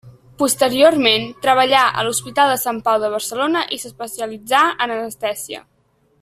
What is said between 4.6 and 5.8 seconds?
en anestèsia.